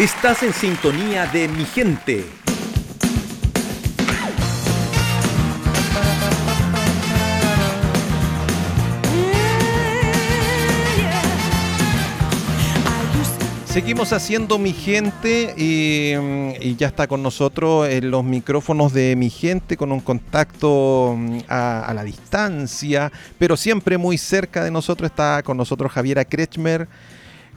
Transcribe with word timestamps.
Estás 0.00 0.42
en 0.42 0.54
sintonía 0.54 1.26
de 1.26 1.46
mi 1.46 1.66
gente. 1.66 2.24
Seguimos 13.66 14.14
haciendo 14.14 14.58
mi 14.58 14.72
gente 14.72 15.54
y, 15.58 16.76
ya 16.76 16.86
está 16.86 17.06
con 17.06 17.22
nosotros 17.22 17.86
en 17.86 18.10
los 18.10 18.24
micrófonos 18.24 18.94
de 18.94 19.14
mi 19.16 19.28
gente 19.28 19.76
con 19.76 19.92
un 19.92 20.00
contacto 20.00 21.14
mm, 21.14 21.40
a, 21.46 21.84
a, 21.84 21.92
la 21.92 22.04
distancia, 22.04 23.12
pero 23.38 23.54
siempre 23.54 23.98
muy 23.98 24.16
cerca 24.16 24.64
de 24.64 24.70
nosotros 24.70 25.10
está 25.10 25.42
con 25.42 25.58
nosotros 25.58 25.92
Javiera 25.92 26.24
Kretschmer, 26.24 26.88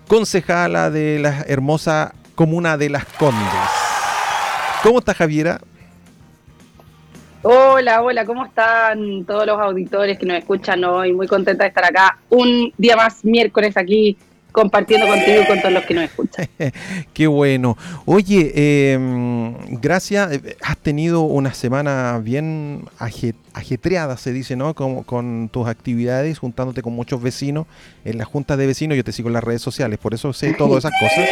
concejala 0.10 0.92
de 0.92 1.20
la 1.20 1.46
hermosa 1.48 2.14
comuna 2.36 2.78
de 2.78 2.90
Las 2.90 3.06
Condes. 3.06 3.44
¿Cómo 4.82 5.00
está 5.00 5.14
Javiera? 5.14 5.62
Hola, 7.42 8.02
hola, 8.02 8.26
¿cómo 8.26 8.46
están 8.46 9.26
todos 9.26 9.46
los 9.46 9.60
auditores 9.60 10.18
que 10.18 10.26
nos 10.26 10.38
escuchan 10.38 10.84
hoy? 10.86 11.12
Muy 11.12 11.28
contenta 11.28 11.64
de 11.64 11.68
estar 11.70 11.84
acá 11.84 12.18
un 12.30 12.74
día 12.78 12.96
más 12.96 13.26
miércoles 13.26 13.76
aquí 13.76 14.18
compartiendo 14.54 15.08
contigo 15.08 15.42
y 15.42 15.46
con 15.48 15.60
todos 15.60 15.74
los 15.74 15.84
que 15.84 15.94
nos 15.94 16.06
escuchan. 16.06 16.48
Qué 17.14 17.28
bueno. 17.28 17.76
Oye, 18.06 18.54
eh, 18.56 18.98
gracias. 19.82 20.40
Has 20.62 20.78
tenido 20.78 21.24
una 21.24 21.54
semana 21.54 22.22
bien 22.24 22.86
ajetreada, 23.54 24.16
se 24.16 24.32
dice, 24.32 24.56
¿no? 24.56 24.74
Con, 24.74 25.04
con, 25.04 25.50
tus 25.50 25.68
actividades, 25.68 26.40
juntándote 26.40 26.82
con 26.82 26.94
muchos 26.94 27.22
vecinos 27.22 27.66
en 28.06 28.20
las 28.20 28.28
juntas 28.28 28.58
de 28.58 28.68
vecinos. 28.68 28.96
Yo 28.96 29.04
te 29.04 29.12
sigo 29.12 29.28
en 29.28 29.34
las 29.34 29.44
redes 29.44 29.62
sociales, 29.62 30.00
por 30.00 30.14
eso 30.14 30.32
sé 30.32 30.54
todas 30.58 30.86
esas 30.86 30.94
cosas. 30.98 31.30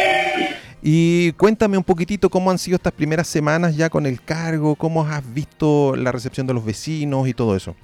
Y 0.82 1.30
cuéntame 1.32 1.78
un 1.78 1.84
poquitito 1.84 2.28
cómo 2.28 2.50
han 2.50 2.58
sido 2.58 2.74
estas 2.74 2.92
primeras 2.92 3.28
semanas 3.28 3.76
ya 3.76 3.88
con 3.88 4.04
el 4.04 4.20
cargo, 4.20 4.74
cómo 4.74 5.04
has 5.04 5.22
visto 5.32 5.94
la 5.94 6.10
recepción 6.10 6.46
de 6.46 6.54
los 6.54 6.64
vecinos 6.64 7.28
y 7.28 7.34
todo 7.34 7.54
eso. 7.54 7.76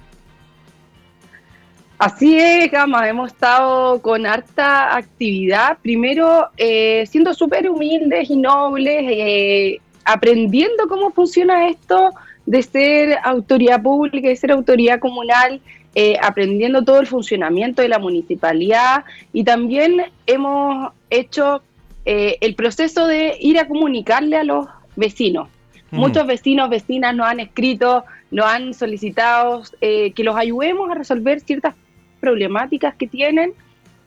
Así 1.97 2.37
es, 2.37 2.69
Gama, 2.71 3.07
hemos 3.07 3.31
estado 3.31 4.01
con 4.01 4.25
harta 4.25 4.95
actividad. 4.95 5.77
Primero, 5.81 6.47
eh, 6.57 7.05
siendo 7.09 7.33
súper 7.33 7.69
humildes 7.69 8.29
y 8.29 8.35
nobles, 8.35 9.03
eh, 9.05 9.79
aprendiendo 10.05 10.87
cómo 10.87 11.11
funciona 11.11 11.67
esto 11.69 12.11
de 12.45 12.63
ser 12.63 13.17
autoridad 13.23 13.81
pública, 13.81 14.27
de 14.27 14.35
ser 14.35 14.51
autoridad 14.51 14.99
comunal, 14.99 15.61
eh, 15.95 16.15
aprendiendo 16.21 16.83
todo 16.83 16.99
el 16.99 17.07
funcionamiento 17.07 17.81
de 17.81 17.89
la 17.89 17.99
municipalidad 17.99 19.03
y 19.33 19.43
también 19.43 20.03
hemos 20.25 20.93
hecho 21.09 21.61
eh, 22.05 22.37
el 22.41 22.55
proceso 22.55 23.07
de 23.07 23.37
ir 23.39 23.59
a 23.59 23.67
comunicarle 23.67 24.37
a 24.37 24.43
los 24.43 24.67
vecinos. 24.95 25.49
Mm. 25.91 25.97
Muchos 25.97 26.25
vecinos, 26.27 26.69
vecinas 26.69 27.15
nos 27.15 27.27
han 27.27 27.39
escrito, 27.39 28.05
nos 28.31 28.45
han 28.45 28.73
solicitado 28.73 29.63
eh, 29.81 30.11
que 30.13 30.23
los 30.23 30.35
ayudemos 30.35 30.89
a 30.89 30.95
resolver 30.95 31.39
ciertas 31.41 31.75
problemáticas 32.19 32.95
que 32.95 33.07
tienen 33.07 33.53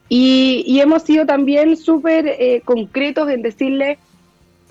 y, 0.09 0.79
hemos 0.81 1.05
sido 1.05 1.25
también 1.25 1.77
súper 1.77 2.27
eh, 2.27 2.61
concretos 2.65 3.31
en 3.31 3.41
decirle 3.41 3.99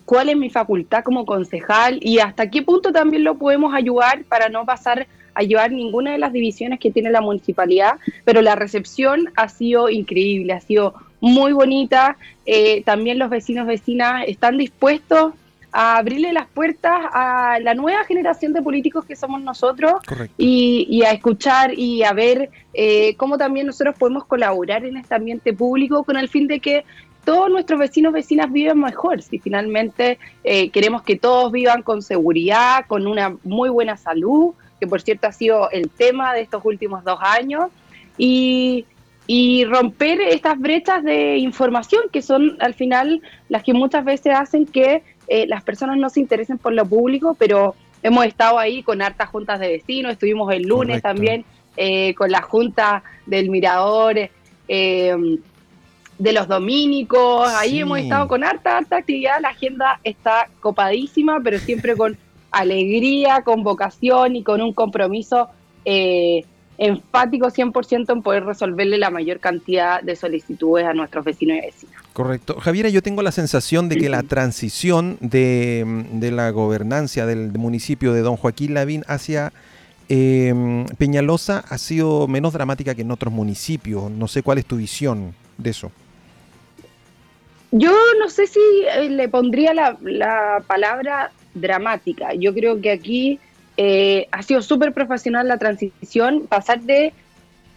cuál 0.06 0.30
es 0.30 0.38
mi 0.38 0.52
facultad 0.52 1.04
como 1.04 1.26
concejal 1.26 1.98
y 2.02 2.20
hasta 2.20 2.52
qué 2.52 2.62
punto 2.62 2.92
también 2.92 3.24
lo 3.24 3.40
podemos 3.40 3.74
ayudar 3.74 4.24
para 4.26 4.50
no 4.50 4.66
pasar 4.66 5.08
a 5.34 5.42
llevar 5.42 5.72
ninguna 5.72 6.12
de 6.12 6.18
las 6.18 6.34
divisiones 6.34 6.80
que 6.80 6.92
tiene 6.92 7.10
la 7.10 7.22
municipalidad, 7.22 7.94
pero 8.26 8.42
la 8.42 8.56
recepción 8.56 9.32
ha 9.36 9.50
sido 9.50 9.90
increíble, 9.90 10.54
ha 10.54 10.62
sido 10.62 10.94
muy 11.22 11.54
bonita. 11.54 12.18
Eh, 12.46 12.84
también 12.84 13.20
los 13.20 13.30
vecinos, 13.30 13.68
vecinas 13.68 14.26
están 14.28 14.58
dispuestos 14.58 15.34
a 15.72 15.98
abrirle 15.98 16.34
las 16.34 16.48
puertas 16.48 17.00
a 17.14 17.58
la 17.62 17.74
nueva 17.74 18.04
generación 18.04 18.52
de 18.52 18.62
políticos 18.62 19.06
que 19.06 19.16
somos 19.16 19.42
nosotros 19.42 19.94
y, 20.38 21.02
a 21.04 21.12
escuchar 21.12 21.74
y 21.78 22.04
a 22.04 22.12
ver 22.12 22.50
eh, 22.74 23.16
cómo 23.16 23.38
también 23.38 23.68
nosotros 23.68 23.96
podemos 23.98 24.26
colaborar 24.26 24.84
en 24.84 24.98
este 24.98 25.16
ambiente 25.16 25.54
público 25.54 26.04
con 26.04 26.18
el 26.18 26.28
fin 26.28 26.48
de 26.48 26.60
que 26.60 26.84
todos 27.24 27.50
nuestros 27.50 27.80
vecinos 27.80 28.12
vecinas 28.12 28.52
vivan 28.52 28.80
mejor. 28.80 29.22
Si 29.22 29.40
finalmente 29.40 30.18
eh, 30.44 30.70
queremos 30.72 31.04
que 31.04 31.18
todos 31.18 31.52
vivan 31.52 31.84
con 31.84 32.02
seguridad, 32.02 32.86
con 32.88 33.08
una 33.08 33.38
muy 33.44 33.70
buena 33.70 33.96
salud, 33.96 34.54
que 34.80 34.88
por 34.88 35.02
cierto 35.02 35.28
ha 35.28 35.32
sido 35.32 35.70
el 35.70 35.90
tema 35.90 36.34
de 36.34 36.42
estos 36.42 36.66
últimos 36.66 37.04
dos 37.04 37.20
años, 37.22 37.70
y, 38.18 38.86
y 39.28 39.66
romper 39.66 40.20
estas 40.22 40.60
brechas 40.60 41.04
de 41.04 41.38
información 41.38 42.04
que 42.12 42.22
son 42.22 42.58
al 42.60 42.74
final 42.74 43.22
las 43.50 43.64
que 43.64 43.74
muchas 43.74 44.04
veces 44.04 44.34
hacen 44.36 44.66
que 44.66 45.04
eh, 45.28 45.46
las 45.48 45.64
personas 45.64 45.98
no 45.98 46.10
se 46.10 46.20
interesen 46.20 46.58
por 46.58 46.74
lo 46.74 46.86
público, 46.86 47.36
pero 47.38 47.76
hemos 48.04 48.26
estado 48.26 48.60
ahí 48.60 48.84
con 48.84 49.02
hartas 49.02 49.30
juntas 49.30 49.60
de 49.60 49.70
vecinos, 49.70 50.14
estuvimos 50.14 50.52
el 50.54 50.64
lunes 50.64 51.02
también 51.02 51.46
eh, 51.78 52.14
con 52.16 52.32
la 52.32 52.42
junta 52.42 53.04
del 53.26 53.50
Mirador. 53.50 54.30
Eh, 54.68 55.40
de 56.22 56.34
los 56.34 56.48
dominicos, 56.48 57.50
ahí 57.50 57.80
hemos 57.80 57.98
estado 57.98 58.28
con 58.28 58.44
harta, 58.44 58.78
harta 58.78 58.98
actividad, 58.98 59.42
la 59.42 59.50
agenda 59.50 60.00
está 60.04 60.50
copadísima, 60.60 61.40
pero 61.44 61.58
siempre 61.58 61.96
con 61.96 62.16
alegría, 62.52 63.42
con 63.42 63.64
vocación 63.64 64.36
y 64.36 64.44
con 64.44 64.62
un 64.62 64.72
compromiso 64.72 65.50
eh, 65.84 66.46
enfático 66.82 67.46
100% 67.46 68.12
en 68.12 68.24
poder 68.24 68.44
resolverle 68.44 68.98
la 68.98 69.12
mayor 69.12 69.40
cantidad 69.40 70.02
de 70.02 70.16
solicitudes 70.16 70.84
a 70.88 70.94
nuestros 70.94 71.24
vecinos 71.24 71.58
y 71.58 71.62
vecinas. 71.62 71.96
Correcto. 72.12 72.60
Javiera, 72.60 72.90
yo 72.90 73.04
tengo 73.04 73.22
la 73.22 73.32
sensación 73.32 73.88
de 73.88 73.98
que 73.98 74.10
la 74.10 74.24
transición 74.24 75.18
de, 75.22 75.86
la 76.32 76.50
gobernancia 76.50 77.28
del 77.28 77.52
municipio 77.52 78.14
de 78.14 78.22
Don 78.22 78.36
Joaquín 78.36 78.74
Lavín 78.74 79.04
hacia 79.08 79.54
eh, 80.10 80.86
Peñalosa 80.98 81.64
ha 81.70 81.78
sido 81.78 82.28
menos 82.28 82.52
dramática 82.52 82.96
que 82.96 83.04
en 83.04 83.12
otros 83.12 83.32
municipios. 83.32 84.10
No 84.10 84.28
sé 84.28 84.42
cuál 84.42 84.58
es 84.58 84.66
tu 84.66 84.78
visión 84.78 85.36
de 85.60 85.70
eso. 85.70 85.92
Yo 87.70 87.96
no 88.20 88.28
sé 88.28 88.48
si 88.48 88.60
eh, 88.96 89.08
le 89.08 89.30
pondría 89.30 89.76
la, 89.76 90.00
la 90.02 90.64
palabra 90.66 91.32
dramática. 91.54 92.34
Yo 92.34 92.56
creo 92.56 92.82
que 92.82 92.90
aquí 92.90 93.40
eh, 93.78 94.28
ha 94.32 94.44
sido 94.44 94.62
súper 94.62 94.94
profesional 94.94 95.48
la 95.48 95.58
transición, 95.58 96.48
pasar 96.48 96.82
de 96.82 97.14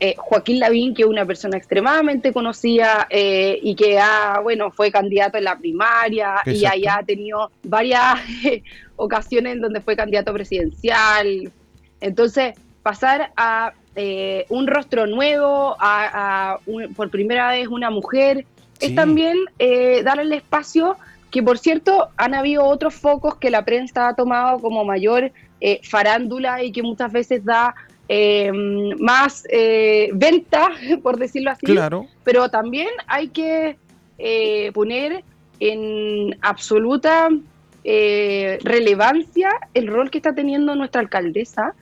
eh, 0.01 0.15
Joaquín 0.19 0.59
Lavín, 0.59 0.95
que 0.95 1.03
es 1.03 1.09
una 1.09 1.25
persona 1.25 1.57
extremadamente 1.57 2.33
conocida 2.33 3.07
eh, 3.11 3.59
y 3.63 3.75
que 3.75 3.99
ha, 3.99 4.41
bueno, 4.43 4.71
fue 4.71 4.91
candidato 4.91 5.39
en 5.39 5.45
la 5.45 5.57
primaria 5.57 6.37
y 6.47 6.65
allá 6.67 6.97
ha 6.97 7.03
tenido 7.05 7.51
varias 7.63 8.21
ocasiones 8.97 9.55
en 9.55 9.61
donde 9.61 9.81
fue 9.81 9.97
candidato 9.97 10.33
presidencial. 10.33 11.51
Entonces, 12.01 12.55
pasar 12.83 13.31
a 13.37 13.73
un 14.49 14.67
rostro 14.67 15.07
nuevo, 15.07 15.77
a, 15.79 16.59
por 16.97 17.11
primera 17.11 17.51
vez 17.51 17.69
una 17.69 17.91
mujer, 17.91 18.45
es 18.81 18.93
también 18.97 19.37
darle 20.03 20.25
el 20.25 20.33
espacio 20.33 20.97
que 21.35 21.43
por 21.43 21.59
cierto 21.59 22.11
han 22.17 22.33
habido 22.33 22.63
otros 22.63 22.95
focos 22.95 23.35
que 23.35 23.51
la 23.51 23.65
prensa 23.65 24.07
ha 24.07 24.15
tomado 24.15 24.61
como 24.61 24.85
mayor 24.85 25.33
eh, 25.61 25.81
farándula 25.83 26.63
y 26.63 26.71
que 26.71 26.81
muchas 26.81 27.11
veces 27.11 27.45
da 27.45 27.75
eh, 28.09 28.53
más 29.01 29.45
eh, 29.51 30.11
venta, 30.15 30.69
por 31.03 31.19
decirlo 31.19 31.51
así. 31.51 31.67
Claro. 31.67 32.07
Pero 32.23 32.49
también 32.51 32.87
hay 33.09 33.31
que 33.31 33.77
poner 34.73 35.25
en 35.59 36.39
absoluta 36.41 37.29
relevancia 37.83 39.51
el 39.75 39.89
rol 39.89 40.13
que 40.13 40.19
está 40.19 40.37
teniendo 40.37 40.77
nuestra 40.77 41.01
alcaldesa, 41.01 41.75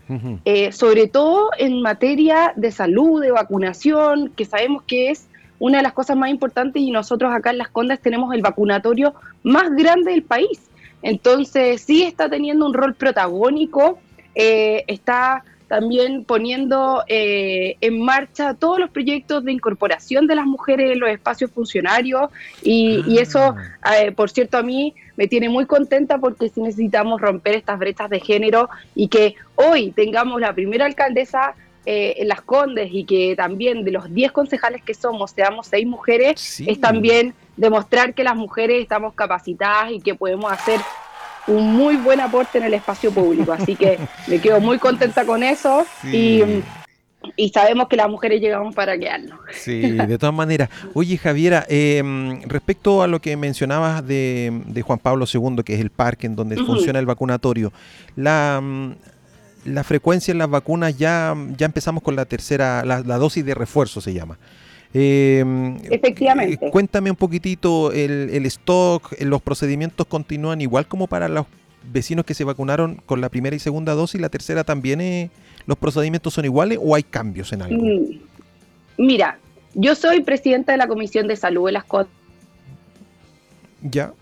sobre 0.70 1.08
todo 1.08 1.50
en 1.58 1.82
materia 1.82 2.54
de 2.56 2.72
salud, 2.72 3.20
de 3.20 3.32
vacunación, 3.32 4.32
que 4.34 4.46
sabemos 4.46 4.82
que 4.84 5.10
es 5.10 5.28
una 5.62 5.76
de 5.76 5.84
las 5.84 5.92
cosas 5.92 6.16
más 6.16 6.28
importantes 6.28 6.82
y 6.82 6.90
nosotros 6.90 7.32
acá 7.32 7.50
en 7.50 7.58
Las 7.58 7.68
Condas 7.68 8.00
tenemos 8.00 8.34
el 8.34 8.42
vacunatorio 8.42 9.14
más 9.44 9.70
grande 9.70 10.10
del 10.10 10.24
país. 10.24 10.60
Entonces 11.02 11.82
sí 11.82 12.02
está 12.02 12.28
teniendo 12.28 12.66
un 12.66 12.74
rol 12.74 12.94
protagónico, 12.94 14.00
eh, 14.34 14.82
está 14.88 15.44
también 15.68 16.24
poniendo 16.24 17.04
eh, 17.06 17.76
en 17.80 18.00
marcha 18.00 18.54
todos 18.54 18.80
los 18.80 18.90
proyectos 18.90 19.44
de 19.44 19.52
incorporación 19.52 20.26
de 20.26 20.34
las 20.34 20.46
mujeres 20.46 20.90
en 20.90 20.98
los 20.98 21.08
espacios 21.10 21.52
funcionarios 21.52 22.28
y, 22.64 23.18
eso, 23.18 23.54
ah. 23.82 23.98
eh, 24.00 24.10
por 24.10 24.30
cierto, 24.30 24.58
a 24.58 24.64
mí 24.64 24.94
me 25.16 25.28
tiene 25.28 25.48
muy 25.48 25.66
contenta 25.66 26.18
porque 26.18 26.48
sí 26.48 26.60
necesitamos 26.60 27.20
romper 27.20 27.54
estas 27.54 27.78
brechas 27.78 28.10
de 28.10 28.18
género 28.18 28.68
y 28.96 29.06
que 29.06 29.36
hoy 29.54 29.92
tengamos 29.92 30.40
la 30.40 30.52
primera 30.54 30.86
alcaldesa 30.86 31.54
eh, 31.84 32.14
en 32.18 32.28
Las 32.28 32.42
Condes 32.42 32.90
y 32.92 33.04
que 33.04 33.34
también 33.36 33.84
de 33.84 33.90
los 33.90 34.12
10 34.12 34.30
concejales 34.32 34.82
que 34.82 34.94
somos 34.94 35.32
seamos 35.32 35.66
6 35.66 35.86
mujeres, 35.86 36.60
es 36.60 36.80
también 36.80 37.34
demostrar 37.56 38.14
que 38.14 38.22
las 38.22 38.36
mujeres 38.36 38.82
estamos 38.82 39.14
capacitadas 39.14 39.90
y 39.90 40.00
que 40.00 40.14
podemos 40.14 40.52
hacer 40.52 40.80
un 41.48 41.74
muy 41.74 41.96
buen 41.96 42.20
aporte 42.20 42.58
en 42.58 42.64
el 42.64 42.74
espacio 42.74 43.10
público. 43.10 43.52
Así 43.52 43.74
que 43.74 43.98
me 44.28 44.40
quedo 44.40 44.60
muy 44.60 44.78
contenta 44.78 45.24
con 45.24 45.42
eso 45.42 45.84
y, 46.04 46.42
y 47.36 47.48
sabemos 47.48 47.88
que 47.88 47.96
las 47.96 48.08
mujeres 48.08 48.40
llegamos 48.40 48.74
para 48.74 48.96
quedarnos. 48.96 49.40
Sí, 49.52 49.80
de 49.80 50.18
todas 50.18 50.34
maneras. 50.34 50.68
Oye, 50.94 51.18
Javiera, 51.18 51.66
em, 51.68 52.42
respecto 52.42 53.02
a 53.02 53.06
lo 53.06 53.20
que 53.20 53.36
mencionabas 53.36 54.06
de, 54.06 54.82
Juan 54.86 54.98
Pablo 54.98 55.24
II, 55.32 55.62
que 55.64 55.74
es 55.74 55.80
el 55.80 55.90
parque 55.90 56.26
en 56.26 56.36
donde 56.36 56.56
funciona 56.56 56.98
el 56.98 57.06
vacunatorio, 57.06 57.72
la, 58.14 58.62
la 59.64 59.84
frecuencia 59.84 60.32
en 60.32 60.38
las 60.38 60.50
vacunas 60.50 60.96
ya, 60.96 61.34
ya 61.56 61.66
empezamos 61.66 62.02
con 62.02 62.16
la 62.16 62.24
tercera, 62.24 62.84
la, 62.84 63.02
dosis 63.02 63.44
de 63.44 63.54
refuerzo 63.54 64.00
se 64.00 64.12
llama. 64.12 64.38
Em, 64.94 65.76
Efectivamente. 65.90 66.66
Eh, 66.66 66.70
cuéntame 66.70 67.10
un 67.10 67.16
poquitito, 67.16 67.92
el, 67.92 68.30
el 68.30 68.46
stock, 68.46 69.14
los 69.20 69.40
procedimientos 69.40 70.06
continúan 70.06 70.60
igual 70.60 70.86
como 70.86 71.06
para 71.06 71.28
los 71.28 71.46
vecinos 71.90 72.24
que 72.24 72.34
se 72.34 72.44
vacunaron 72.44 73.00
con 73.06 73.20
la 73.20 73.28
primera 73.28 73.56
y 73.56 73.58
segunda 73.58 73.94
dosis, 73.94 74.20
la 74.20 74.28
tercera 74.28 74.64
también 74.64 75.00
es 75.00 75.30
los 75.66 75.78
procedimientos 75.78 76.34
son 76.34 76.44
iguales 76.44 76.78
o 76.80 76.94
hay 76.94 77.02
cambios 77.02 77.52
en 77.52 77.62
algo? 77.62 77.82
Mm, 77.82 78.18
mira, 78.98 79.38
yo 79.74 79.94
soy 79.94 80.20
presidenta 80.20 80.72
de 80.72 80.78
la 80.78 80.88
Comisión 80.88 81.26
de 81.28 81.36
Salud 81.36 81.66
de 81.66 81.72
las 81.72 81.84
Condes. 81.84 82.12
Ya. 83.82 84.12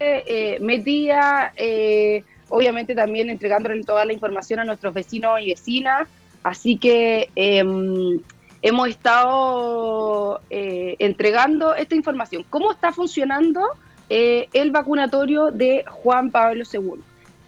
Eh, 0.00 0.24
eh, 0.26 0.58
metía, 0.60 1.52
eh, 1.56 2.24
obviamente 2.48 2.94
también 2.94 3.30
entregándole 3.30 3.82
toda 3.84 4.04
la 4.04 4.12
información 4.12 4.60
a 4.60 4.64
nuestros 4.64 4.94
vecinos 4.94 5.40
y 5.40 5.50
vecinas. 5.50 6.08
Así 6.42 6.76
que 6.76 7.30
em, 7.34 8.20
hemos 8.62 8.88
estado 8.88 10.40
entregando 10.50 11.74
esta 11.74 11.94
información. 11.94 12.44
¿Cómo 12.48 12.72
está 12.72 12.92
funcionando 12.92 13.62
el 14.08 14.70
vacunatorio 14.70 15.50
de 15.50 15.84
Juan 15.88 16.30
Pablo 16.30 16.64
II? 16.72 17.02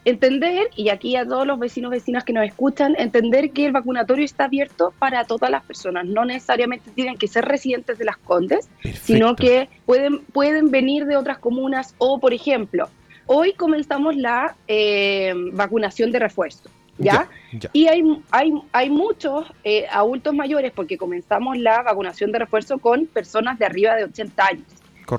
entender, 0.08 0.68
y 0.74 0.88
aquí 0.88 1.16
a 1.16 1.26
todos 1.26 1.46
los 1.46 1.58
vecinos 1.58 1.90
vecinas 1.90 2.24
que 2.24 2.32
nos 2.32 2.46
escuchan, 2.46 2.94
entender 2.98 3.50
que 3.50 3.66
el 3.66 3.72
vacunatorio 3.72 4.24
está 4.24 4.44
abierto 4.44 4.94
para 4.98 5.24
todas 5.24 5.50
las 5.50 5.62
personas, 5.64 6.06
no 6.06 6.24
necesariamente 6.24 6.90
tienen 6.92 7.16
que 7.16 7.28
ser 7.28 7.44
residentes 7.44 7.98
de 7.98 8.04
las 8.06 8.16
Condes, 8.16 8.68
sino 9.02 9.36
que 9.36 9.68
pueden, 9.84 10.20
pueden 10.20 10.70
venir 10.70 11.04
de 11.04 11.16
otras 11.16 11.38
comunas 11.38 11.94
o, 11.98 12.20
por 12.20 12.32
ejemplo, 12.32 12.88
hoy 13.28 13.52
comenzamos 13.52 14.16
la 14.16 14.56
eh, 14.66 15.32
vacunación 15.52 16.10
de 16.10 16.18
refuerzo. 16.18 16.68
¿Ya? 17.00 17.28
Y 17.72 17.86
hay, 17.86 18.02
hay, 18.32 18.52
hay 18.72 18.90
muchos 18.90 19.46
eh, 19.62 19.86
adultos 19.88 20.34
mayores 20.34 20.72
porque 20.72 20.98
comenzamos 20.98 21.56
la 21.56 21.80
vacunación 21.82 22.32
de 22.32 22.40
refuerzo 22.40 22.80
con 22.80 23.06
personas 23.06 23.56
de 23.60 23.66
arriba 23.66 23.94
de 23.94 24.02
80 24.02 24.44
años. 24.44 24.66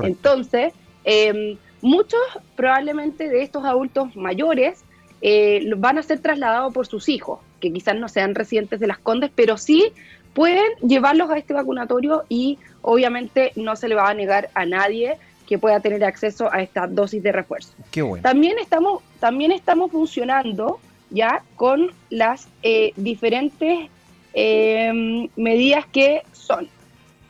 Entonces, 0.04 0.74
eh, 1.06 1.58
Muchos 1.82 2.20
probablemente 2.56 3.30
de 3.30 3.42
estos 3.42 3.64
adultos 3.64 4.16
mayores 4.16 4.84
eh, 5.22 5.72
van 5.78 5.98
a 5.98 6.04
ser 6.04 6.20
trasladados 6.20 6.74
por 6.74 6.88
sus 6.88 7.08
hijos, 7.08 7.40
que 7.62 7.72
quizás 7.72 7.96
no 7.96 8.10
sean 8.10 8.36
residentes 8.36 8.80
de 8.80 8.88
las 8.88 8.98
Condes, 8.98 9.32
pero 9.34 9.58
sí 9.58 9.94
pueden 10.34 10.66
llevarlos 10.82 11.30
a 11.30 11.38
este 11.38 11.54
vacunatorio 11.54 12.24
y 12.28 12.60
obviamente 12.82 13.54
no 13.56 13.76
se 13.76 13.88
le 13.88 13.96
va 13.96 14.10
a 14.10 14.14
negar 14.14 14.50
a 14.56 14.66
nadie 14.66 15.18
que 15.50 15.58
pueda 15.58 15.80
tener 15.80 16.04
acceso 16.04 16.48
a 16.54 16.62
esta 16.62 16.86
dosis 16.86 17.24
de 17.24 17.32
refuerzo. 17.32 17.74
Qué 17.90 18.04
bueno. 18.04 18.22
También 18.22 18.60
estamos, 18.60 19.02
también 19.20 19.52
estamos 19.52 19.92
funcionando 19.92 20.80
ya 21.10 21.42
con 21.56 21.92
las 22.12 22.48
eh, 22.62 22.94
diferentes 22.96 23.90
eh, 24.36 25.28
medidas 25.36 25.88
que 25.88 26.22
son. 26.34 26.70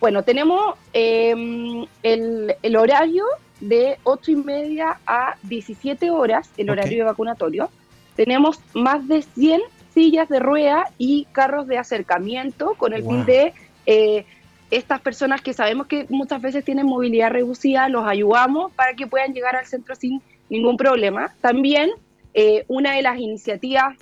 Bueno, 0.02 0.24
tenemos 0.24 0.76
el, 0.92 1.88
el 2.04 2.76
horario 2.76 3.24
de 3.62 3.98
8 4.04 4.32
y 4.32 4.36
media 4.36 5.00
a 5.08 5.38
17 5.44 6.12
horas, 6.12 6.50
el 6.58 6.70
horario 6.70 6.98
de 6.98 7.04
vacunatorio. 7.04 7.70
Tenemos 8.18 8.60
más 8.74 9.08
de 9.08 9.22
100 9.22 9.62
sillas 9.94 10.28
de 10.28 10.40
rueda 10.40 10.92
y 10.98 11.26
carros 11.32 11.68
de 11.68 11.78
acercamiento 11.78 12.74
con 12.76 12.94
el 12.94 13.04
fin 13.04 13.26
de 13.26 13.54
eh, 13.86 14.26
estas 14.72 15.02
personas 15.02 15.42
que 15.42 15.54
sabemos 15.54 15.88
que 15.88 16.06
muchas 16.10 16.42
veces 16.42 16.64
tienen 16.64 16.86
movilidad 16.86 17.32
reducida, 17.32 17.90
los 17.90 18.06
ayudamos 18.06 18.72
para 18.74 18.94
que 18.94 19.08
puedan 19.08 19.34
llegar 19.34 19.56
al 19.56 19.66
centro 19.66 19.96
sin 19.96 20.22
ningún 20.50 20.78
problema. 20.78 21.34
También 21.42 21.90
eh, 22.34 22.66
una 22.68 22.94
de 22.94 23.02
las 23.02 23.18
iniciativas 23.18 23.98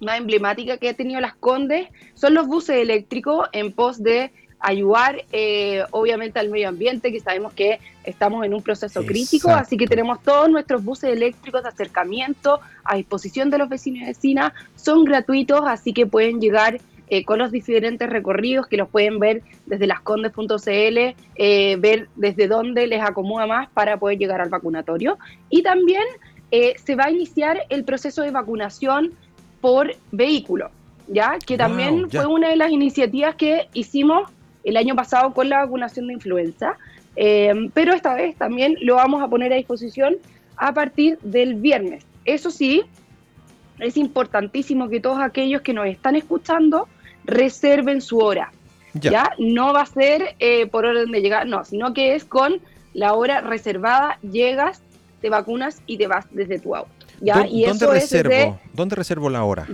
más 0.00 0.18
emblemáticas 0.18 0.78
que 0.78 0.88
ha 0.88 0.94
tenido 0.94 1.20
las 1.20 1.34
Condes 1.34 1.88
son 2.14 2.34
los 2.34 2.46
buses 2.46 2.76
eléctricos 2.76 3.48
en 3.52 3.72
pos 3.72 4.02
de 4.02 4.30
ayudar 4.60 5.24
eh, 5.32 5.84
obviamente 5.90 6.38
al 6.38 6.48
medio 6.48 6.68
ambiente, 6.68 7.12
que 7.12 7.20
sabemos 7.20 7.52
que 7.52 7.78
estamos 8.04 8.44
en 8.44 8.54
un 8.54 8.62
proceso 8.62 9.04
crítico, 9.04 9.50
así 9.50 9.76
que 9.76 9.86
tenemos 9.86 10.22
todos 10.22 10.50
nuestros 10.50 10.82
buses 10.82 11.10
eléctricos 11.12 11.62
de 11.62 11.68
acercamiento 11.68 12.60
a 12.84 12.96
disposición 12.96 13.50
de 13.50 13.58
los 13.58 13.68
vecinos 13.68 14.02
y 14.02 14.06
vecinas, 14.06 14.52
son 14.74 15.04
gratuitos, 15.04 15.60
así 15.66 15.92
que 15.92 16.06
pueden 16.06 16.40
llegar 16.40 16.80
eh, 17.10 17.24
con 17.24 17.38
los 17.38 17.50
diferentes 17.50 18.08
recorridos 18.08 18.66
que 18.66 18.76
los 18.76 18.88
pueden 18.88 19.18
ver 19.18 19.42
desde 19.66 19.86
lascondes.cl, 19.86 21.14
eh, 21.36 21.76
ver 21.78 22.08
desde 22.16 22.48
dónde 22.48 22.86
les 22.86 23.02
acomoda 23.02 23.46
más 23.46 23.68
para 23.70 23.98
poder 23.98 24.18
llegar 24.18 24.40
al 24.40 24.48
vacunatorio. 24.48 25.18
Y 25.50 25.62
también 25.62 26.04
se 26.50 26.96
va 26.96 27.04
a 27.04 27.10
iniciar 27.10 27.64
el 27.68 27.84
proceso 27.84 28.22
de 28.22 28.30
vacunación 28.30 29.12
por 29.60 29.94
vehículo, 30.12 30.70
ya 31.06 31.38
que 31.44 31.58
también 31.58 32.08
fue 32.10 32.26
una 32.26 32.48
de 32.48 32.56
las 32.56 32.70
iniciativas 32.70 33.34
que 33.34 33.68
hicimos 33.74 34.30
el 34.64 34.76
año 34.76 34.94
pasado 34.94 35.32
con 35.32 35.48
la 35.48 35.58
vacunación 35.58 36.08
de 36.08 36.14
influenza, 36.14 36.76
eh, 37.16 37.70
pero 37.74 37.94
esta 37.94 38.14
vez 38.14 38.36
también 38.36 38.76
lo 38.80 38.96
vamos 38.96 39.22
a 39.22 39.28
poner 39.28 39.52
a 39.52 39.56
disposición 39.56 40.16
a 40.56 40.72
partir 40.72 41.18
del 41.22 41.54
viernes. 41.54 42.04
Eso 42.24 42.50
sí, 42.50 42.82
es 43.78 43.96
importantísimo 43.96 44.88
que 44.88 45.00
todos 45.00 45.18
aquellos 45.20 45.62
que 45.62 45.72
nos 45.72 45.86
están 45.86 46.16
escuchando 46.16 46.88
reserven 47.24 48.00
su 48.00 48.18
hora. 48.18 48.52
Ya, 48.94 49.32
no 49.38 49.72
va 49.72 49.82
a 49.82 49.86
ser 49.86 50.34
eh, 50.38 50.66
por 50.66 50.84
orden 50.84 51.12
de 51.12 51.20
llegar, 51.20 51.46
no, 51.46 51.64
sino 51.64 51.94
que 51.94 52.14
es 52.14 52.24
con 52.24 52.60
la 52.94 53.14
hora 53.14 53.42
reservada, 53.42 54.18
llegas, 54.22 54.82
te 55.20 55.30
vacunas 55.30 55.82
y 55.86 55.98
te 55.98 56.06
vas 56.06 56.26
desde 56.30 56.58
tu 56.58 56.74
auto. 56.74 56.90
¿Dónde, 57.20 57.86
reservo? 57.86 58.58
¿Dónde 58.72 58.96
reservo 58.96 59.30
la 59.30 59.44
hora? 59.44 59.66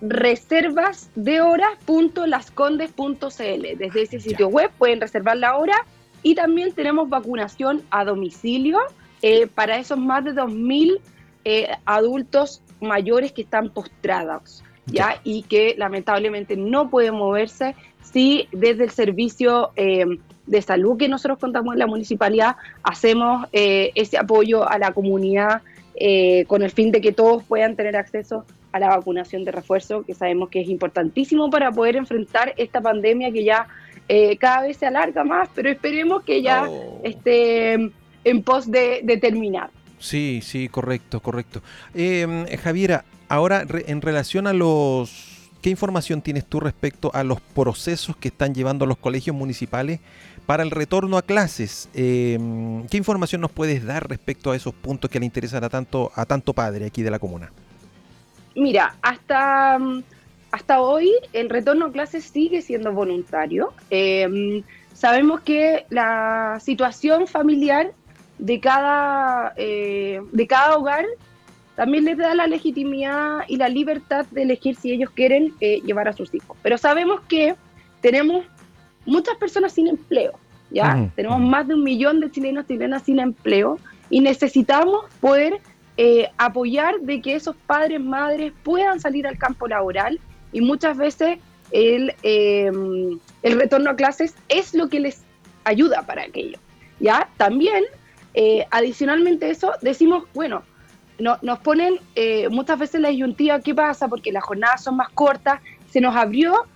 reservas 0.00 1.10
de 1.14 1.40
hora.lascondes.cl. 1.40 3.78
Desde 3.78 4.02
ese 4.02 4.18
sitio 4.20 4.48
web 4.48 4.70
pueden 4.78 5.00
reservar 5.00 5.36
la 5.36 5.56
hora 5.56 5.86
y 6.22 6.34
también 6.34 6.72
tenemos 6.72 7.08
vacunación 7.08 7.82
a 7.90 8.04
domicilio 8.04 8.80
eh, 9.22 9.46
para 9.46 9.78
esos 9.78 9.98
más 9.98 10.24
de 10.24 10.32
2.000 10.32 10.98
eh, 11.44 11.68
adultos 11.84 12.62
mayores 12.80 13.30
que 13.32 13.42
están 13.42 13.70
postrados. 13.70 14.64
¿Ya? 14.86 15.20
Y 15.24 15.42
que 15.42 15.74
lamentablemente 15.76 16.56
no 16.56 16.90
pueden 16.90 17.14
moverse 17.14 17.74
si 18.02 18.48
desde 18.52 18.84
el 18.84 18.90
servicio 18.90 19.70
eh, 19.76 20.04
de 20.46 20.62
salud 20.62 20.98
que 20.98 21.08
nosotros 21.08 21.38
contamos 21.38 21.74
en 21.74 21.78
la 21.78 21.86
municipalidad 21.86 22.56
hacemos 22.82 23.46
ese 23.52 24.18
apoyo 24.18 24.68
a 24.68 24.78
la 24.78 24.92
comunidad 24.92 25.62
eh, 25.96 26.44
con 26.48 26.62
el 26.62 26.72
fin 26.72 26.90
de 26.90 27.00
que 27.00 27.12
todos 27.12 27.44
puedan 27.44 27.76
tener 27.76 27.96
acceso 27.96 28.44
a 28.72 28.80
la 28.80 28.88
vacunación 28.88 29.44
de 29.44 29.52
refuerzo, 29.52 30.02
que 30.02 30.12
sabemos 30.12 30.48
que 30.48 30.60
es 30.60 30.68
importantísimo 30.68 31.48
para 31.50 31.70
poder 31.70 31.94
enfrentar 31.94 32.52
esta 32.56 32.80
pandemia 32.80 33.30
que 33.30 33.44
ya 33.44 33.68
eh, 34.08 34.36
cada 34.36 34.62
vez 34.62 34.76
se 34.76 34.86
alarga 34.86 35.22
más, 35.22 35.48
pero 35.54 35.70
esperemos 35.70 36.24
que 36.24 36.42
ya 36.42 36.64
oh. 36.68 37.00
esté 37.04 37.74
en 37.74 38.42
pos 38.42 38.68
de, 38.68 39.18
terminar. 39.20 39.70
Sí, 40.00 40.40
sí, 40.42 40.68
correcto, 40.68 41.20
correcto. 41.20 41.62
Javiera, 42.64 43.04
ahora 43.28 43.64
en 43.68 44.02
relación 44.02 44.46
a 44.46 44.52
los... 44.52 45.32
¿Qué 45.62 45.70
información 45.70 46.20
tienes 46.20 46.44
tú 46.44 46.60
respecto 46.60 47.10
a 47.14 47.24
los 47.24 47.40
procesos 47.40 48.16
que 48.16 48.28
están 48.28 48.54
llevando 48.54 48.84
los 48.84 48.98
colegios 48.98 49.34
municipales 49.34 50.00
para 50.46 50.62
el 50.62 50.70
retorno 50.70 51.16
a 51.16 51.22
clases, 51.22 51.88
em, 51.94 52.86
¿qué 52.88 52.96
información 52.96 53.40
nos 53.40 53.50
puedes 53.50 53.84
dar 53.84 54.08
respecto 54.08 54.50
a 54.50 54.56
esos 54.56 54.74
puntos 54.74 55.10
que 55.10 55.18
le 55.18 55.24
interesan 55.24 55.64
a 55.64 55.68
tanto, 55.68 56.12
a 56.14 56.26
tanto 56.26 56.52
padre 56.52 56.86
aquí 56.86 57.02
de 57.02 57.10
la 57.10 57.18
comuna? 57.18 57.50
Mira, 58.54 58.96
hasta, 59.02 59.78
hasta 60.52 60.80
hoy 60.80 61.10
el 61.32 61.48
retorno 61.48 61.86
a 61.86 61.92
clases 61.92 62.24
sigue 62.24 62.60
siendo 62.62 62.92
voluntario. 62.92 63.72
Em, 63.90 64.62
sabemos 64.92 65.40
que 65.40 65.86
la 65.88 66.58
situación 66.60 67.26
familiar 67.26 67.92
de 68.38 68.60
cada, 68.60 69.54
eh, 69.56 70.20
de 70.32 70.46
cada 70.46 70.76
hogar 70.76 71.06
también 71.76 72.04
les 72.04 72.16
da 72.16 72.34
la 72.34 72.46
legitimidad 72.46 73.40
y 73.48 73.56
la 73.56 73.68
libertad 73.68 74.26
de 74.30 74.42
elegir 74.42 74.76
si 74.76 74.92
ellos 74.92 75.10
quieren 75.10 75.52
eh, 75.60 75.80
llevar 75.84 76.08
a 76.08 76.12
sus 76.12 76.32
hijos. 76.34 76.56
Pero 76.62 76.78
sabemos 76.78 77.20
que 77.28 77.56
tenemos 78.00 78.44
muchas 79.06 79.36
personas 79.36 79.72
sin 79.72 79.88
empleo, 79.88 80.38
¿ya? 80.70 81.10
Tenemos 81.16 81.40
más 81.40 81.66
de 81.66 81.74
un 81.74 81.82
millón 81.82 82.20
de 82.20 82.30
chilenos 82.30 82.64
y 82.64 82.74
chilenas 82.74 83.02
sin 83.02 83.18
empleo 83.18 83.78
y 84.08 84.20
necesitamos 84.20 85.04
poder 85.20 85.60
eh, 85.96 86.28
apoyar 86.38 87.00
de 87.00 87.20
que 87.20 87.34
esos 87.34 87.56
padres, 87.66 88.00
madres 88.00 88.52
puedan 88.62 89.00
salir 89.00 89.26
al 89.26 89.38
campo 89.38 89.66
laboral 89.66 90.20
y 90.52 90.60
muchas 90.60 90.96
veces 90.96 91.38
el, 91.70 92.14
em, 92.22 93.18
el 93.42 93.60
retorno 93.60 93.90
a 93.90 93.96
clases 93.96 94.34
es 94.48 94.74
lo 94.74 94.88
que 94.88 95.00
les 95.00 95.22
ayuda 95.64 96.02
para 96.02 96.22
aquello, 96.22 96.58
¿ya? 97.00 97.28
También, 97.36 97.84
eh, 98.34 98.66
adicionalmente 98.70 99.46
a 99.46 99.48
eso, 99.48 99.72
decimos, 99.82 100.24
bueno, 100.34 100.62
no, 101.18 101.38
nos 101.42 101.58
ponen 101.60 101.98
eh, 102.14 102.48
muchas 102.48 102.78
veces 102.78 103.00
la 103.00 103.08
disyuntiva, 103.08 103.60
¿qué 103.60 103.74
pasa? 103.74 104.08
Porque 104.08 104.32
las 104.32 104.44
jornadas 104.44 104.82
son 104.82 104.96
más 104.96 105.08
cortas 105.10 105.60
se 105.94 106.00
nos 106.00 106.16
abrió 106.16 106.66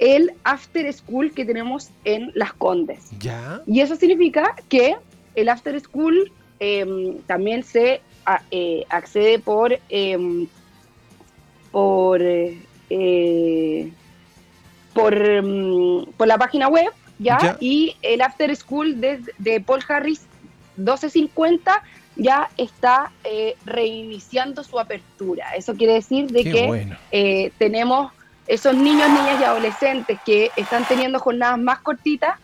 el 0.00 0.32
after 0.42 0.92
school 0.92 1.32
que 1.32 1.44
tenemos 1.44 1.90
en 2.04 2.32
Las 2.34 2.52
Condes. 2.54 3.08
¿Ya? 3.20 3.62
Y 3.68 3.82
eso 3.82 3.94
significa 3.94 4.56
que 4.68 4.96
el 5.36 5.48
after 5.48 5.80
school 5.80 6.32
em, 6.58 7.18
también 7.28 7.62
se 7.62 8.00
eh, 8.50 8.84
accede 8.88 9.38
por, 9.38 9.78
em, 9.88 10.48
por, 11.70 12.20
eh, 12.20 13.92
por, 14.92 15.14
em, 15.14 16.04
por 16.16 16.26
la 16.26 16.36
página 16.36 16.66
web, 16.66 16.90
¿ya? 17.20 17.56
Y 17.60 17.94
el 18.02 18.22
after 18.22 18.56
school 18.56 19.00
de, 19.00 19.20
de 19.38 19.60
Paul 19.60 19.84
Harris 19.88 20.22
1250 20.76 21.80
ya 22.16 22.48
está 22.56 23.10
eh, 23.24 23.56
reiniciando 23.64 24.62
su 24.62 24.78
apertura. 24.78 25.54
Eso 25.56 25.74
quiere 25.74 25.94
decir 25.94 26.26
de 26.30 26.44
que 26.44 27.52
tenemos 27.58 28.12
esos 28.46 28.74
niños, 28.74 29.08
niñas 29.08 29.40
y 29.40 29.44
adolescentes 29.44 30.20
que 30.24 30.50
están 30.56 30.84
teniendo 30.84 31.18
jornadas 31.18 31.58
más 31.58 31.80
cortitas 31.80 32.38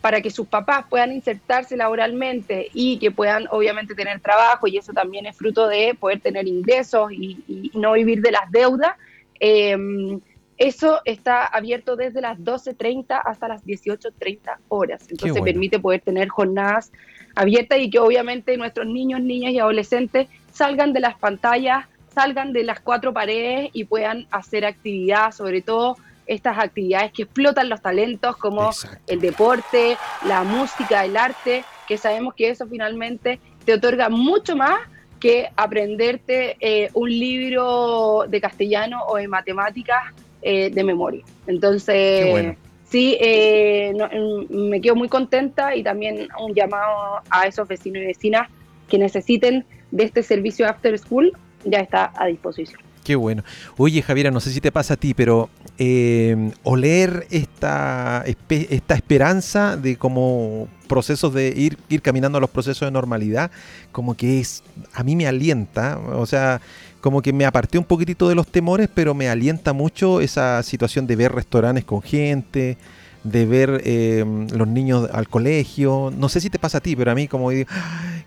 para 0.00 0.20
que 0.20 0.30
sus 0.30 0.46
papás 0.46 0.86
puedan 0.88 1.12
insertarse 1.12 1.76
laboralmente 1.76 2.70
y 2.72 2.98
que 2.98 3.10
puedan 3.10 3.46
obviamente 3.50 3.94
tener 3.94 4.20
trabajo 4.20 4.68
y 4.68 4.76
eso 4.76 4.92
también 4.92 5.26
es 5.26 5.36
fruto 5.36 5.66
de 5.66 5.94
poder 5.98 6.20
tener 6.20 6.46
ingresos 6.46 7.10
y, 7.12 7.72
no 7.74 7.92
vivir 7.94 8.22
de 8.22 8.30
las 8.30 8.50
deudas. 8.50 8.92
Em, 9.40 10.20
eso 10.58 11.00
está 11.04 11.44
abierto 11.44 11.96
desde 11.96 12.20
las 12.20 12.38
12.30 12.38 13.20
hasta 13.24 13.48
las 13.48 13.64
18.30 13.64 14.56
horas. 14.68 15.06
Entonces 15.10 15.42
permite 15.42 15.78
poder 15.78 16.00
tener 16.00 16.28
jornadas 16.28 16.92
abiertas 17.34 17.78
y 17.80 17.90
que 17.90 17.98
obviamente 17.98 18.56
nuestros 18.56 18.86
niños, 18.86 19.20
niñas 19.20 19.52
y 19.52 19.58
adolescentes 19.58 20.28
salgan 20.52 20.92
de 20.92 21.00
las 21.00 21.18
pantallas 21.18 21.86
salgan 22.16 22.54
de 22.54 22.64
las 22.64 22.80
cuatro 22.80 23.12
paredes 23.12 23.68
y 23.74 23.84
puedan 23.84 24.26
hacer 24.30 24.64
actividad, 24.64 25.32
sobre 25.32 25.60
todo 25.60 25.98
estas 26.26 26.58
actividades 26.58 27.12
que 27.12 27.24
explotan 27.24 27.68
los 27.68 27.82
talentos 27.82 28.38
como 28.38 28.70
el 29.06 29.20
deporte, 29.20 29.98
la 30.26 30.42
música, 30.42 31.04
el 31.04 31.14
arte, 31.18 31.62
que 31.86 31.98
sabemos 31.98 32.32
que 32.34 32.48
eso 32.48 32.66
finalmente 32.66 33.38
te 33.66 33.74
otorga 33.74 34.08
mucho 34.08 34.56
más 34.56 34.80
que 35.20 35.50
aprenderte 35.56 36.56
eh, 36.60 36.88
un 36.94 37.10
libro 37.10 38.24
de 38.26 38.40
castellano 38.40 39.02
o 39.08 39.16
de 39.16 39.28
matemáticas 39.28 40.14
eh, 40.42 40.70
de 40.70 40.84
memoria. 40.84 41.22
Entonces, 41.46 42.54
sí, 42.84 43.16
eh, 43.20 43.92
mm, 43.94 44.68
me 44.68 44.80
quedo 44.80 44.94
muy 44.94 45.08
contenta 45.08 45.74
y 45.74 45.82
también 45.82 46.28
un 46.40 46.54
llamado 46.54 47.20
a 47.30 47.46
esos 47.46 47.66
vecinos 47.66 48.02
y 48.02 48.06
vecinas 48.06 48.48
que 48.88 48.98
necesiten 48.98 49.64
de 49.90 50.04
este 50.04 50.22
servicio 50.22 50.68
After 50.68 50.98
School 50.98 51.32
ya 51.64 51.80
está 51.80 52.12
a 52.14 52.26
disposición. 52.26 52.85
Qué 53.06 53.14
bueno. 53.14 53.44
Oye, 53.76 54.02
Javiera, 54.02 54.32
no 54.32 54.40
sé 54.40 54.50
si 54.50 54.60
te 54.60 54.72
pasa 54.72 54.94
a 54.94 54.96
ti, 54.96 55.14
pero 55.14 55.48
eh, 55.78 56.50
oler 56.64 57.28
esta, 57.30 58.24
esta 58.26 58.96
esperanza 58.96 59.76
de 59.76 59.94
como 59.94 60.66
procesos 60.88 61.32
de 61.32 61.54
ir, 61.56 61.78
ir 61.88 62.02
caminando 62.02 62.38
a 62.38 62.40
los 62.40 62.50
procesos 62.50 62.84
de 62.84 62.90
normalidad, 62.90 63.52
como 63.92 64.16
que 64.16 64.40
es, 64.40 64.64
a 64.92 65.04
mí 65.04 65.14
me 65.14 65.28
alienta, 65.28 66.00
o 66.16 66.26
sea, 66.26 66.60
como 67.00 67.22
que 67.22 67.32
me 67.32 67.44
aparté 67.44 67.78
un 67.78 67.84
poquitito 67.84 68.28
de 68.28 68.34
los 68.34 68.48
temores, 68.48 68.88
pero 68.92 69.14
me 69.14 69.28
alienta 69.28 69.72
mucho 69.72 70.20
esa 70.20 70.60
situación 70.64 71.06
de 71.06 71.14
ver 71.14 71.30
restaurantes 71.30 71.84
con 71.84 72.02
gente, 72.02 72.76
de 73.22 73.46
ver 73.46 73.82
eh, 73.84 74.24
los 74.52 74.66
niños 74.66 75.08
al 75.12 75.28
colegio. 75.28 76.12
No 76.18 76.28
sé 76.28 76.40
si 76.40 76.50
te 76.50 76.58
pasa 76.58 76.78
a 76.78 76.80
ti, 76.80 76.96
pero 76.96 77.12
a 77.12 77.14
mí 77.14 77.28
como, 77.28 77.50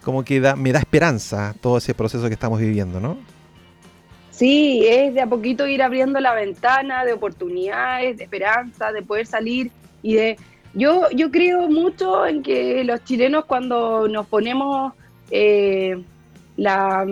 como 0.06 0.24
que 0.24 0.40
da, 0.40 0.56
me 0.56 0.72
da 0.72 0.80
esperanza 0.80 1.54
todo 1.60 1.80
ese 1.80 1.94
proceso 1.94 2.30
que 2.30 2.34
estamos 2.34 2.62
viviendo, 2.62 3.02
¿no? 3.02 3.39
Sí, 4.40 4.86
es 4.88 5.14
de 5.14 5.20
a 5.20 5.28
poquito 5.28 5.68
ir 5.68 5.84
abriendo 5.84 6.18
la 6.22 6.34
ventana 6.34 7.04
de 7.04 7.12
oportunidades, 7.12 8.16
de 8.16 8.24
esperanza, 8.24 8.94
de 8.94 9.02
poder 9.02 9.26
salir 9.26 9.70
y 10.02 10.14
de... 10.14 10.38
Yo, 10.74 11.10
yo 11.14 11.30
creo 11.30 11.68
mucho 11.68 12.26
en 12.26 12.42
que 12.42 12.86
los 12.86 13.04
chilenos 13.04 13.44
cuando 13.44 14.08
nos 14.08 14.28
ponemos 14.28 14.94
eh, 15.30 16.02
la, 16.56 17.06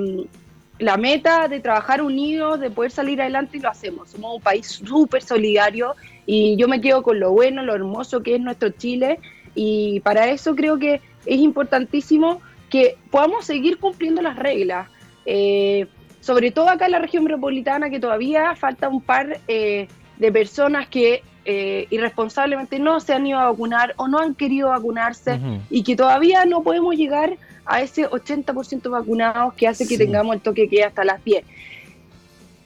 la 0.80 0.96
meta 0.96 1.50
de 1.50 1.60
trabajar 1.60 2.02
unidos, 2.02 2.62
de 2.62 2.72
poder 2.72 2.92
salir 2.92 3.22
adelante 3.22 3.58
y 3.58 3.60
lo 3.60 3.72
hacemos. 3.72 4.12
Somos 4.12 4.38
un 4.38 4.42
país 4.42 4.66
súper 4.66 5.22
solidario 5.22 5.96
y 6.26 6.56
yo 6.56 6.70
me 6.70 6.80
quedo 6.80 7.04
con 7.04 7.20
lo 7.20 7.34
bueno, 7.34 7.62
lo 7.62 7.76
hermoso 7.76 8.24
que 8.24 8.36
es 8.36 8.40
nuestro 8.40 8.70
Chile 8.70 9.20
y 9.54 10.00
para 10.00 10.30
eso 10.30 10.56
creo 10.56 10.80
que 10.80 11.02
es 11.26 11.40
importantísimo 11.40 12.40
que 12.70 12.96
podamos 13.12 13.44
seguir 13.44 13.80
cumpliendo 13.80 14.22
las 14.22 14.38
reglas. 14.38 14.88
Eh, 15.26 15.88
sobre 16.28 16.52
todo 16.52 16.70
acá 16.70 16.88
en 16.88 16.92
la 16.92 17.00
región 17.00 17.24
metropolitana, 17.24 17.90
que 17.90 18.02
todavía 18.02 18.54
falta 18.58 18.90
un 18.90 19.00
par 19.00 19.40
eh, 19.48 19.88
de 20.18 20.32
personas 20.34 20.86
que 20.90 21.24
eh, 21.46 21.88
irresponsablemente 21.90 22.80
no 22.80 23.00
se 23.00 23.14
han 23.14 23.26
ido 23.26 23.40
a 23.40 23.50
vacunar 23.50 23.94
o 23.96 24.10
no 24.10 24.20
han 24.20 24.36
querido 24.36 24.68
vacunarse 24.68 25.40
y 25.70 25.84
que 25.84 25.96
todavía 25.96 26.44
no 26.44 26.64
podemos 26.64 26.98
llegar 26.98 27.38
a 27.66 27.82
ese 27.82 28.10
80% 28.10 28.90
vacunados 28.90 29.54
que 29.54 29.70
hace 29.70 29.88
que 29.88 29.98
tengamos 29.98 30.36
el 30.36 30.42
toque 30.42 30.64
de 30.64 30.68
queda 30.68 30.88
hasta 30.88 31.06
las 31.06 31.24
10. 31.24 31.46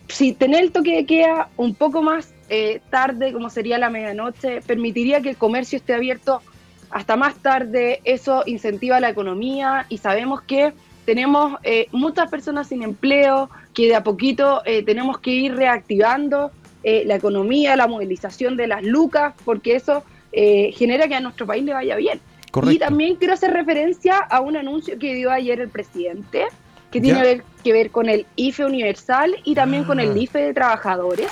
Si 0.07 0.33
tener 0.33 0.63
el 0.63 0.71
toque 0.71 0.95
de 0.95 1.05
queda 1.05 1.49
un 1.55 1.75
poco 1.75 2.01
más 2.01 2.33
eh, 2.49 2.81
tarde, 2.89 3.31
como 3.31 3.51
sería 3.51 3.77
la 3.77 3.91
medianoche, 3.91 4.61
permitiría 4.63 5.21
que 5.21 5.29
el 5.29 5.37
comercio 5.37 5.77
esté 5.77 5.93
abierto 5.93 6.41
hasta 6.89 7.15
más 7.15 7.35
tarde, 7.35 8.01
eso 8.05 8.41
incentiva 8.47 8.99
la 8.99 9.09
economía 9.09 9.85
y 9.87 9.99
sabemos 9.99 10.41
que 10.41 10.73
tenemos 11.05 11.59
eh, 11.63 11.87
muchas 11.91 12.29
personas 12.29 12.67
sin 12.67 12.83
empleo, 12.83 13.49
que 13.73 13.87
de 13.87 13.95
a 13.95 14.03
poquito 14.03 14.61
eh, 14.65 14.83
tenemos 14.83 15.19
que 15.19 15.31
ir 15.31 15.55
reactivando 15.55 16.51
eh, 16.83 17.03
la 17.05 17.15
economía, 17.15 17.75
la 17.75 17.87
movilización 17.87 18.57
de 18.57 18.67
las 18.67 18.83
lucas, 18.83 19.33
porque 19.45 19.75
eso 19.75 20.03
genera 20.33 21.09
que 21.09 21.15
a 21.15 21.19
nuestro 21.19 21.45
país 21.45 21.61
le 21.65 21.73
vaya 21.73 21.97
bien. 21.97 22.21
Y 22.69 22.79
también 22.79 23.17
quiero 23.17 23.33
hacer 23.33 23.51
referencia 23.51 24.17
a 24.17 24.39
un 24.39 24.55
anuncio 24.55 24.97
que 24.97 25.13
dio 25.13 25.29
ayer 25.29 25.59
el 25.59 25.67
presidente, 25.67 26.45
que 26.89 27.01
tiene 27.01 27.41
que 27.61 27.73
ver 27.73 27.91
con 27.91 28.07
el 28.07 28.25
IFE 28.37 28.63
universal 28.63 29.35
y 29.43 29.55
también 29.55 29.83
con 29.83 29.99
el 29.99 30.11
ah. 30.11 30.17
IFE 30.17 30.39
de 30.39 30.53
trabajadores. 30.53 31.29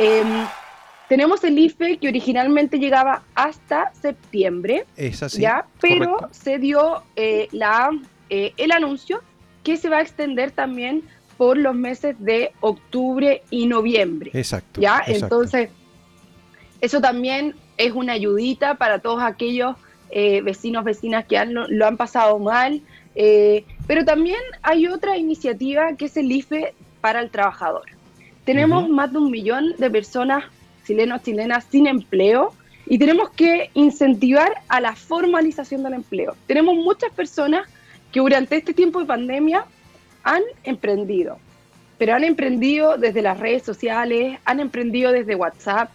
Em, 0.00 0.44
tenemos 1.08 1.44
el 1.44 1.56
IFE 1.56 1.98
que 1.98 2.08
originalmente 2.08 2.80
llegaba 2.80 3.22
hasta 3.36 3.92
septiembre, 3.94 4.86
es 4.96 5.22
así, 5.22 5.42
ya, 5.42 5.66
pero 5.80 6.28
se 6.32 6.58
dio 6.58 7.04
la 7.52 7.92
eh, 8.30 8.52
el 8.56 8.72
anuncio 8.72 9.22
que 9.62 9.76
se 9.76 9.88
va 9.88 9.98
a 9.98 10.02
extender 10.02 10.50
también 10.50 11.02
por 11.36 11.56
los 11.56 11.74
meses 11.74 12.16
de 12.18 12.52
octubre 12.60 13.42
y 13.50 13.66
noviembre. 13.66 14.30
Exacto. 14.32 14.80
¿Ya? 14.80 15.02
Entonces, 15.06 15.70
eso 16.80 17.00
también 17.00 17.54
es 17.76 17.92
una 17.92 18.14
ayudita 18.14 18.76
para 18.76 19.00
todos 19.00 19.22
aquellos 19.22 19.76
eh, 20.10 20.40
vecinos, 20.40 20.84
vecinas 20.84 21.26
que 21.26 21.44
lo 21.44 21.86
han 21.86 21.96
pasado 21.96 22.38
mal. 22.38 22.80
Eh, 23.14 23.64
pero 23.86 24.04
también 24.04 24.38
hay 24.62 24.86
otra 24.86 25.16
iniciativa 25.16 25.94
que 25.96 26.06
es 26.06 26.16
el 26.16 26.30
IFE 26.30 26.74
para 27.00 27.20
el 27.20 27.30
trabajador. 27.30 27.84
Tenemos 28.44 28.88
más 28.88 29.12
de 29.12 29.18
un 29.18 29.30
millón 29.30 29.74
de 29.78 29.90
personas 29.90 30.44
chilenos, 30.86 31.22
chilenas 31.22 31.64
sin 31.68 31.86
empleo 31.86 32.52
y 32.86 32.98
tenemos 32.98 33.30
que 33.30 33.70
incentivar 33.74 34.62
a 34.68 34.80
la 34.80 34.94
formalización 34.94 35.82
del 35.82 35.94
empleo. 35.94 36.36
Tenemos 36.46 36.76
muchas 36.76 37.10
personas 37.12 37.66
que 38.16 38.20
durante 38.20 38.56
este 38.56 38.72
tiempo 38.72 38.98
de 38.98 39.04
pandemia 39.04 39.66
han 40.24 40.40
emprendido, 40.64 41.38
pero 41.98 42.14
han 42.14 42.24
emprendido 42.24 42.96
desde 42.96 43.20
las 43.20 43.38
redes 43.38 43.62
sociales, 43.62 44.38
han 44.46 44.58
emprendido 44.58 45.12
desde 45.12 45.34
WhatsApp 45.34 45.90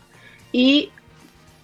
y 0.51 0.92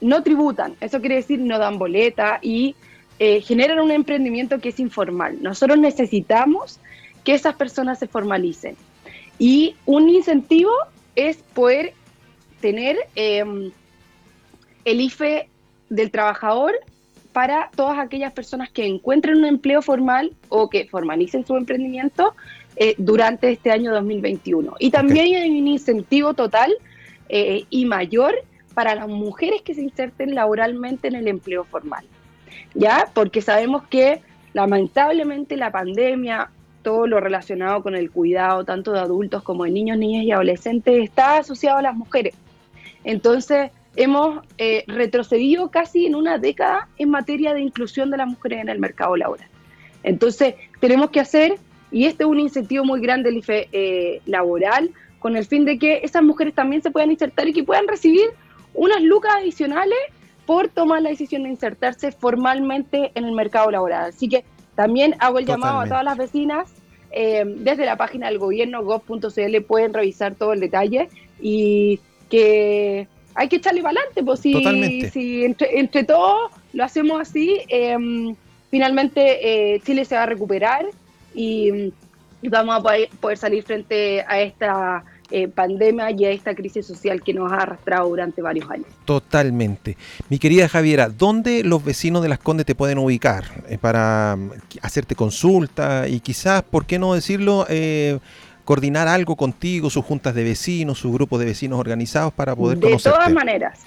no 0.02 0.24
tributan, 0.24 0.74
eso 0.82 1.00
quiere 1.00 1.18
decir 1.18 1.40
no 1.40 1.60
dan 1.60 1.78
boleta 1.78 2.40
y 2.42 2.76
eh, 3.20 3.40
generan 3.42 3.78
un 3.82 3.92
emprendimiento 3.92 4.60
que 4.60 4.70
es 4.70 4.80
informal. 4.80 5.38
Nosotros 5.44 5.78
necesitamos 5.78 6.80
que 7.24 7.36
esas 7.36 7.54
personas 7.54 8.00
se 8.00 8.08
formalicen 8.08 8.76
y 9.38 9.76
un 9.86 10.10
incentivo 10.10 10.72
es 11.16 11.38
poder 11.54 11.94
tener 12.62 12.98
em, 13.14 13.70
el 14.86 15.02
IFE 15.02 15.50
del 15.92 16.10
trabajador 16.10 16.74
para 17.38 17.70
todas 17.75 18.00
aquellas 18.00 18.34
personas 18.34 18.72
que 18.72 18.88
encuentren 18.88 19.38
un 19.38 19.46
empleo 19.46 19.84
formal 19.84 20.32
o 20.50 20.72
que 20.72 20.88
formalicen 20.88 21.46
su 21.46 21.56
emprendimiento 21.56 22.34
eh, 22.77 22.96
durante 22.98 23.51
este 23.51 23.70
año 23.70 23.94
2021. 23.94 24.74
Y 24.79 24.89
también 24.89 25.36
hay 25.36 25.60
un 25.62 25.67
incentivo 25.67 26.34
total 26.34 26.74
eh, 27.29 27.65
y 27.70 27.86
mayor 27.86 28.34
para 28.74 28.96
las 28.96 29.08
mujeres 29.08 29.62
que 29.62 29.75
se 29.75 29.84
inserten 29.84 30.34
laboralmente 30.34 31.10
en 31.10 31.13
el 31.13 31.27
empleo 31.27 31.63
formal. 31.63 32.06
¿Ya? 32.74 33.08
Porque 33.13 33.44
sabemos 33.44 33.84
que 33.88 34.24
lamentablemente 34.53 35.58
la 35.58 35.72
pandemia, 35.72 36.50
todo 36.82 37.06
lo 37.06 37.20
relacionado 37.20 37.84
con 37.84 37.96
el 37.96 38.10
cuidado 38.10 38.65
tanto 38.65 38.94
de 38.94 39.00
adultos 39.00 39.44
como 39.44 39.65
de 39.65 39.70
niños, 39.70 40.00
niñas 40.00 40.24
y 40.24 40.32
adolescentes 40.32 41.03
está 41.03 41.38
asociado 41.38 41.77
a 41.77 41.82
las 41.84 41.96
mujeres. 41.96 42.34
Entonces, 43.03 43.70
hemos 43.98 44.46
eh, 44.58 44.84
retrocedido 44.88 45.70
casi 45.70 46.06
en 46.06 46.16
una 46.16 46.38
década 46.38 46.88
en 46.98 47.10
materia 47.10 47.54
de 47.54 47.62
inclusión 47.62 48.10
de 48.12 48.18
las 48.18 48.27
mujeres 48.27 48.62
en 48.62 48.70
el 48.70 48.80
mercado 48.80 49.18
laboral. 49.18 49.48
Entonces, 50.04 50.56
tenemos 50.80 51.10
que 51.10 51.20
hacer, 51.20 51.56
y 51.92 52.06
este 52.06 52.24
es 52.24 52.30
un 52.30 52.39
incentivo 52.39 52.86
muy 52.86 53.01
grande 53.01 53.30
del 53.30 53.39
IFE 53.39 53.70
eh, 53.72 54.22
laboral, 54.25 54.92
con 55.20 55.36
el 55.36 55.46
fin 55.46 55.66
de 55.66 55.80
que 55.80 56.01
esas 56.04 56.22
mujeres 56.22 56.54
también 56.54 56.84
se 56.84 56.92
puedan 56.92 57.12
insertar 57.12 57.48
y 57.48 57.54
que 57.54 57.63
puedan 57.63 57.88
recibir 57.88 58.30
unas 58.75 59.01
lucas 59.01 59.34
adicionales 59.38 59.98
por 60.46 60.70
tomar 60.70 61.01
la 61.01 61.10
decisión 61.10 61.44
de 61.44 61.50
insertarse 61.50 62.12
formalmente 62.12 63.12
en 63.16 63.25
el 63.25 63.32
mercado 63.32 63.72
laboral. 63.72 64.06
Así 64.10 64.30
que 64.30 64.46
también 64.75 65.16
hago 65.20 65.39
el 65.39 65.48
llamado 65.48 65.80
a 65.80 65.88
todas 65.88 66.04
las 66.04 66.18
vecinas, 66.18 66.72
eh, 67.12 67.44
desde 67.46 67.86
la 67.86 67.98
página 67.98 68.27
del 68.27 68.38
gobierno 68.38 68.84
gov.cl 68.84 69.62
pueden 69.68 69.94
revisar 69.94 70.36
todo 70.36 70.54
el 70.54 70.60
detalle 70.60 71.10
y 71.42 72.00
que 72.30 73.08
hay 73.38 73.48
que 73.48 73.58
echarle 73.58 73.84
para 73.84 74.00
adelante, 74.00 74.24
pues 74.24 74.39
si, 74.39 75.10
si 75.12 75.46
entre, 75.46 76.03
todos 76.03 76.51
lo 76.74 76.84
hacemos 76.84 77.22
así, 77.22 77.62
em, 77.70 78.36
finalmente 78.72 79.75
eh, 79.75 79.79
Chile 79.86 80.06
se 80.06 80.15
va 80.15 80.24
a 80.24 80.25
recuperar 80.25 80.88
y, 81.36 81.94
vamos 82.41 82.79
a 82.79 82.82
poder, 82.82 83.38
salir 83.38 83.63
frente 83.63 84.22
a 84.27 84.41
esta 84.41 85.03
eh, 85.29 85.48
pandemia 85.48 86.10
y 86.12 86.25
a 86.25 86.32
esta 86.32 86.56
crisis 86.56 86.88
social 86.88 87.22
que 87.22 87.34
nos 87.34 87.51
ha 87.51 87.58
arrastrado 87.58 88.10
durante 88.10 88.41
varios 88.41 88.67
años. 88.72 88.88
Totalmente. 89.06 89.98
Mi 90.29 90.39
querida 90.39 90.67
Javiera, 90.67 91.10
¿dónde 91.10 91.63
los 91.63 91.86
vecinos 91.86 92.24
de 92.24 92.29
Las 92.29 92.39
Condes 92.39 92.65
te 92.65 92.74
pueden 92.74 92.98
ubicar 92.98 93.44
eh, 93.70 93.77
para 93.77 94.36
mm, 94.36 94.51
hacerte 94.82 95.13
consulta 95.13 96.08
y 96.08 96.22
quizás, 96.22 96.63
por 96.63 96.88
qué 96.88 96.98
no 96.98 97.13
decirlo, 97.13 97.67
coordinar 98.67 99.07
algo 99.07 99.36
contigo, 99.38 99.89
sus 99.89 100.03
juntas 100.03 100.36
de 100.36 100.43
vecinos, 100.43 101.00
sus 101.00 101.13
grupos 101.13 101.39
de 101.39 101.45
vecinos 101.45 101.79
organizados 101.79 102.33
para 102.33 102.53
poder 102.53 102.79
De 102.79 102.97
todas 102.97 103.31
maneras, 103.31 103.86